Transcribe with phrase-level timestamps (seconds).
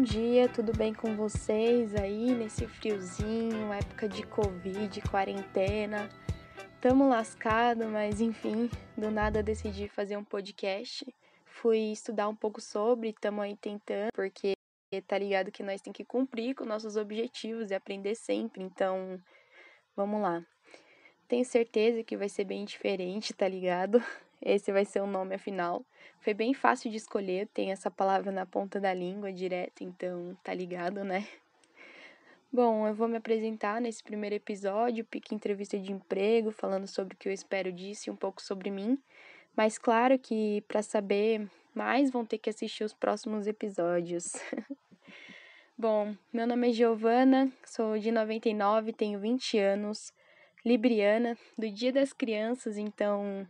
[0.00, 6.08] bom dia, tudo bem com vocês aí nesse friozinho, época de Covid, quarentena?
[6.80, 11.04] Tamo lascado, mas enfim, do nada decidi fazer um podcast.
[11.44, 14.54] Fui estudar um pouco sobre, tamo aí tentando, porque
[15.06, 19.22] tá ligado que nós tem que cumprir com nossos objetivos e aprender sempre, então
[19.94, 20.42] vamos lá.
[21.28, 24.02] Tenho certeza que vai ser bem diferente, tá ligado?
[24.42, 25.84] Esse vai ser o nome afinal.
[26.20, 30.54] Foi bem fácil de escolher, tem essa palavra na ponta da língua direto, então tá
[30.54, 31.26] ligado, né?
[32.52, 37.16] Bom, eu vou me apresentar nesse primeiro episódio, pique entrevista de emprego, falando sobre o
[37.16, 38.98] que eu espero disso e um pouco sobre mim.
[39.56, 44.32] Mas claro que para saber mais vão ter que assistir os próximos episódios.
[45.78, 50.12] Bom, meu nome é Giovana, sou de 99, tenho 20 anos,
[50.64, 53.46] libriana, do Dia das Crianças, então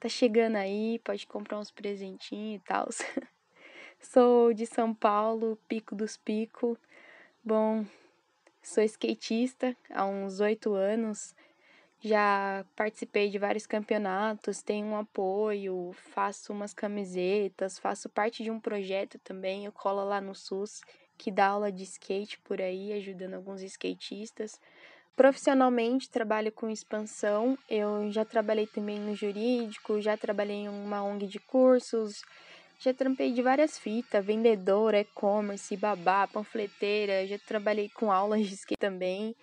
[0.00, 2.88] tá chegando aí, pode comprar uns presentinhos e tal.
[4.00, 6.78] Sou de São Paulo, Pico dos Picos.
[7.44, 7.84] Bom,
[8.62, 11.34] sou skatista há uns oito anos.
[12.00, 18.58] Já participei de vários campeonatos, tenho um apoio, faço umas camisetas, faço parte de um
[18.58, 20.80] projeto também, eu colo lá no SUS,
[21.18, 24.58] que dá aula de skate por aí, ajudando alguns skatistas.
[25.16, 27.58] Profissionalmente, trabalho com expansão.
[27.68, 32.22] Eu já trabalhei também no jurídico, já trabalhei em uma ONG de cursos,
[32.78, 38.80] já trampei de várias fitas, vendedora, e-commerce, babá, panfleteira, já trabalhei com aulas de skate
[38.80, 39.36] também.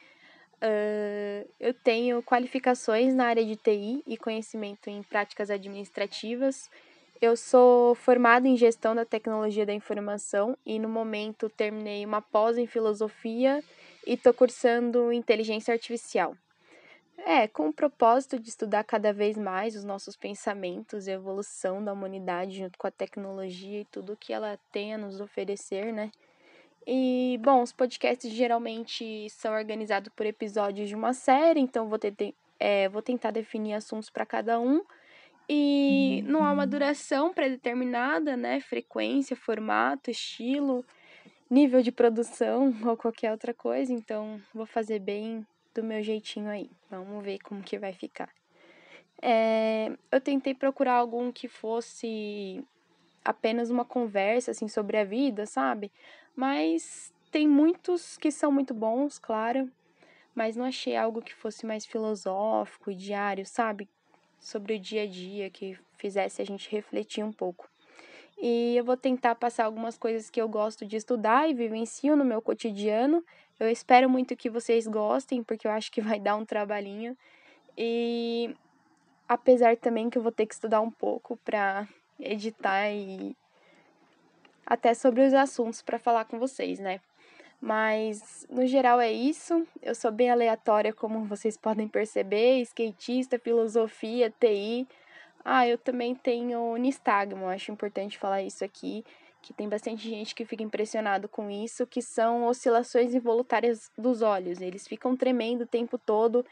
[0.57, 6.67] Uh, eu tenho qualificações na área de TI e conhecimento em práticas administrativas.
[7.21, 12.57] Eu sou formada em gestão da tecnologia da informação e no momento terminei uma pós
[12.57, 13.63] em filosofia
[14.07, 16.35] e estou cursando inteligência artificial.
[17.25, 21.83] É, com o propósito de estudar cada vez mais os nossos pensamentos e a evolução
[21.83, 26.09] da humanidade junto com a tecnologia e tudo que ela tem a nos oferecer, né?
[26.85, 32.33] E, bom, os podcasts geralmente são organizados por episódios de uma série, então vou, ter,
[32.57, 34.81] é, vou tentar definir assuntos para cada um.
[35.49, 38.61] E não há uma duração pré-determinada, né?
[38.61, 40.85] Frequência, formato, estilo
[41.49, 46.69] nível de produção ou qualquer outra coisa, então vou fazer bem do meu jeitinho aí.
[46.89, 48.29] Vamos ver como que vai ficar.
[49.21, 52.63] É, eu tentei procurar algum que fosse
[53.23, 55.91] apenas uma conversa assim sobre a vida, sabe?
[56.35, 59.69] Mas tem muitos que são muito bons, claro,
[60.33, 63.89] mas não achei algo que fosse mais filosófico, diário, sabe?
[64.39, 67.69] Sobre o dia a dia que fizesse a gente refletir um pouco.
[68.39, 72.23] E eu vou tentar passar algumas coisas que eu gosto de estudar e vivencio no
[72.23, 73.23] meu cotidiano.
[73.59, 77.17] Eu espero muito que vocês gostem, porque eu acho que vai dar um trabalhinho.
[77.75, 78.55] E
[79.27, 81.87] apesar também que eu vou ter que estudar um pouco para
[82.19, 83.35] editar e
[84.65, 86.99] até sobre os assuntos para falar com vocês, né?
[87.59, 89.65] Mas no geral é isso.
[89.81, 94.87] Eu sou bem aleatória, como vocês podem perceber, skatista, filosofia, TI.
[95.49, 99.05] Ah, eu também tenho nistagmo, acho importante falar isso aqui,
[99.41, 104.59] que tem bastante gente que fica impressionado com isso, que são oscilações involuntárias dos olhos.
[104.59, 106.45] Eles ficam tremendo o tempo todo.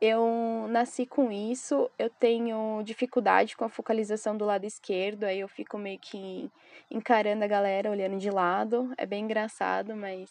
[0.00, 5.46] Eu nasci com isso, eu tenho dificuldade com a focalização do lado esquerdo, aí eu
[5.46, 6.50] fico meio que
[6.90, 8.92] encarando a galera, olhando de lado.
[8.98, 10.28] É bem engraçado, mas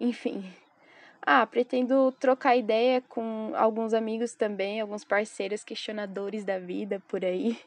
[0.00, 0.42] enfim,
[1.24, 7.58] ah, pretendo trocar ideia com alguns amigos também, alguns parceiros questionadores da vida por aí.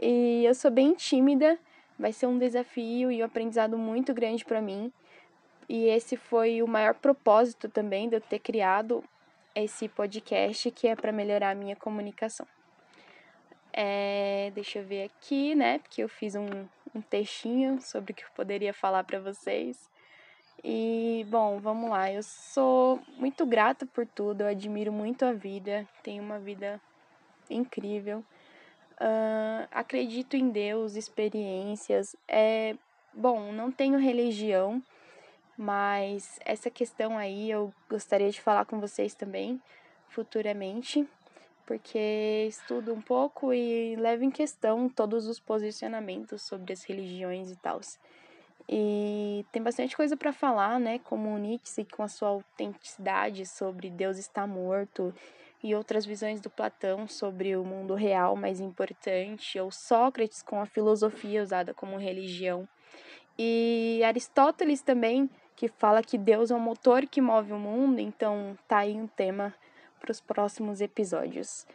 [0.00, 1.58] E eu sou bem tímida,
[1.98, 4.92] vai ser um desafio e um aprendizado muito grande para mim.
[5.68, 9.04] E esse foi o maior propósito também de eu ter criado
[9.54, 12.46] esse podcast, que é para melhorar a minha comunicação.
[13.72, 15.78] É, deixa eu ver aqui, né?
[15.80, 16.48] Porque eu fiz um,
[16.94, 19.90] um textinho sobre o que eu poderia falar para vocês.
[20.64, 22.10] E, bom, vamos lá.
[22.10, 26.80] Eu sou muito grata por tudo, eu admiro muito a vida, tenho uma vida
[27.48, 28.24] incrível.
[29.00, 32.16] Uh, acredito em Deus, experiências.
[32.26, 32.74] É,
[33.14, 34.82] bom, não tenho religião,
[35.56, 39.60] mas essa questão aí eu gostaria de falar com vocês também
[40.08, 41.06] futuramente,
[41.64, 47.56] porque estudo um pouco e levo em questão todos os posicionamentos sobre as religiões e
[47.56, 47.80] tal.
[48.68, 50.98] E tem bastante coisa para falar, né?
[50.98, 55.14] Como Nietzsche com a sua autenticidade sobre Deus está morto
[55.62, 60.66] e outras visões do Platão sobre o mundo real mais importante, ou Sócrates com a
[60.66, 62.68] filosofia usada como religião.
[63.38, 68.56] E Aristóteles também, que fala que Deus é o motor que move o mundo, então
[68.68, 69.54] tá aí um tema
[70.00, 71.66] para os próximos episódios.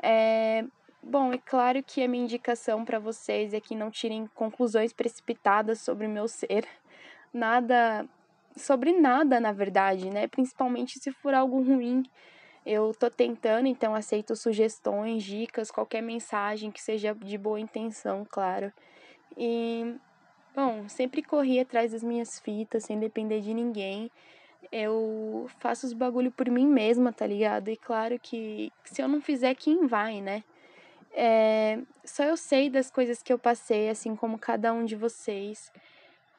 [0.00, 0.64] É,
[1.02, 5.80] Bom, é claro que a minha indicação para vocês é que não tirem conclusões precipitadas
[5.80, 6.66] sobre o meu ser.
[7.34, 8.06] nada
[8.56, 10.28] sobre nada, na verdade, né?
[10.28, 12.02] Principalmente se for algo ruim.
[12.64, 18.72] Eu tô tentando, então aceito sugestões, dicas, qualquer mensagem que seja de boa intenção, claro.
[19.36, 19.94] E,
[20.54, 24.10] bom, sempre corri atrás das minhas fitas, sem depender de ninguém.
[24.70, 27.68] Eu faço os bagulho por mim mesma, tá ligado?
[27.68, 30.44] E claro que se eu não fizer, quem vai, né?
[31.14, 35.70] É, só eu sei das coisas que eu passei, assim como cada um de vocês.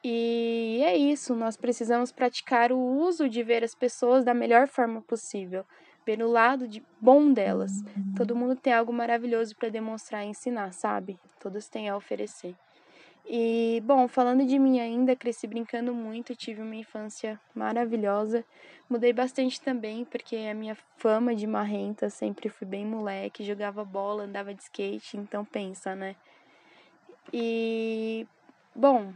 [0.02, 5.00] E é isso, nós precisamos praticar o uso de ver as pessoas da melhor forma
[5.00, 5.64] possível,
[6.04, 7.82] ver o lado de bom delas.
[8.14, 11.18] Todo mundo tem algo maravilhoso para demonstrar e ensinar, sabe?
[11.40, 12.54] Todos têm a oferecer.
[13.26, 18.44] E, bom, falando de mim ainda, cresci brincando muito, tive uma infância maravilhosa.
[18.88, 24.24] Mudei bastante também, porque a minha fama de marrenta sempre fui bem moleque, jogava bola,
[24.24, 26.16] andava de skate, então pensa, né?
[27.32, 28.26] E,
[28.74, 29.10] bom,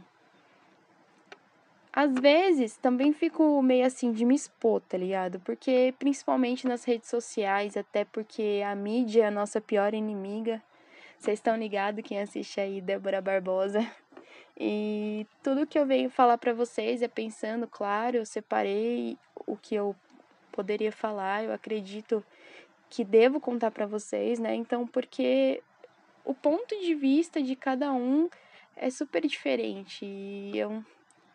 [1.93, 5.39] às vezes também fico meio assim de me expor, tá ligado?
[5.41, 10.61] Porque principalmente nas redes sociais, até porque a mídia é a nossa pior inimiga.
[11.19, 13.79] Vocês estão ligados quem assiste aí Débora Barbosa.
[14.57, 19.75] E tudo que eu venho falar para vocês é pensando, claro, eu separei o que
[19.75, 19.95] eu
[20.51, 22.25] poderia falar, eu acredito
[22.89, 24.55] que devo contar para vocês, né?
[24.55, 25.63] Então, porque
[26.25, 28.29] o ponto de vista de cada um
[28.75, 30.83] é super diferente e eu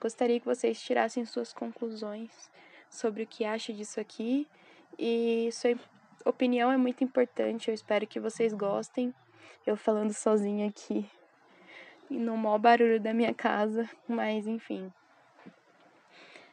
[0.05, 2.51] Gostaria que vocês tirassem suas conclusões
[2.91, 4.47] sobre o que acha disso aqui
[4.99, 5.75] e sua
[6.27, 7.69] opinião é muito importante.
[7.69, 9.15] Eu espero que vocês gostem.
[9.67, 11.09] Eu falando sozinha aqui
[12.11, 14.93] e no maior barulho da minha casa, mas enfim.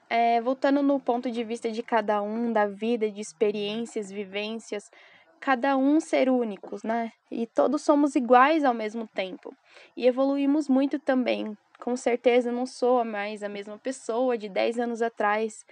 [0.09, 4.91] É, voltando no ponto de vista de cada um, da vida, de experiências, vivências,
[5.39, 7.11] cada um ser únicos, né?
[7.29, 9.55] E todos somos iguais ao mesmo tempo.
[9.95, 15.01] E evoluímos muito também com certeza não sou mais a mesma pessoa de 10 anos
[15.01, 15.65] atrás.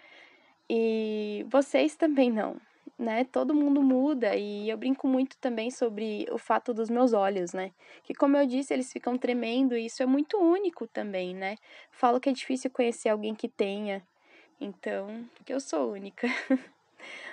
[0.70, 2.58] E vocês também não,
[3.00, 3.24] né?
[3.24, 7.72] Todo mundo muda e eu brinco muito também sobre o fato dos meus olhos, né?
[8.04, 11.56] Que como eu disse, eles ficam tremendo e isso é muito único também, né?
[11.92, 14.06] Falo que é difícil conhecer alguém que tenha.
[14.60, 16.28] Então, porque eu sou única.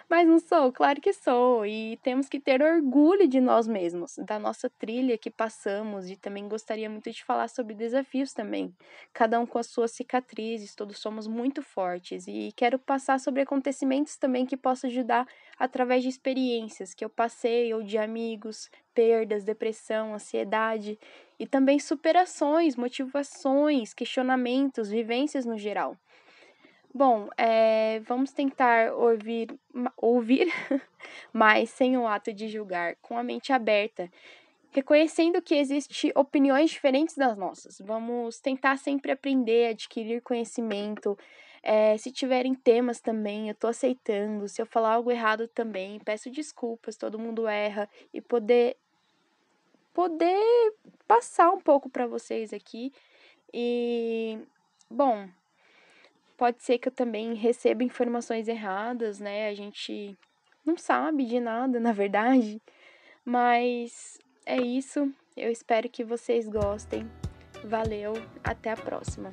[0.09, 1.67] Mas não sou, claro que sou.
[1.67, 6.09] E temos que ter orgulho de nós mesmos, da nossa trilha que passamos.
[6.09, 8.73] E também gostaria muito de falar sobre desafios também.
[9.13, 12.27] Cada um com as suas cicatrizes, todos somos muito fortes.
[12.29, 15.27] E quero passar sobre acontecimentos também que possam ajudar
[15.59, 20.97] através de experiências que eu passei, ou de amigos, perdas, depressão, ansiedade.
[21.39, 25.97] E também superações, motivações, questionamentos, vivências no geral.
[26.97, 29.55] Bom, é, vamos tentar ouvir,
[29.99, 30.49] ouvir
[31.31, 34.11] mais sem o ato de julgar, com a mente aberta,
[34.71, 37.79] reconhecendo que existem opiniões diferentes das nossas.
[37.81, 41.19] Vamos tentar sempre aprender, adquirir conhecimento.
[41.63, 44.49] É, se tiverem temas também, eu tô aceitando.
[44.49, 47.87] Se eu falar algo errado também, peço desculpas, todo mundo erra.
[48.11, 48.75] E poder,
[49.93, 50.73] poder
[51.07, 52.91] passar um pouco para vocês aqui.
[53.53, 54.39] E,
[54.91, 55.29] bom,
[56.37, 59.49] Pode ser que eu também receba informações erradas, né?
[59.49, 60.17] A gente
[60.65, 62.61] não sabe de nada, na verdade.
[63.25, 65.13] Mas é isso.
[65.37, 67.11] Eu espero que vocês gostem.
[67.65, 68.13] Valeu,
[68.45, 69.33] até a próxima.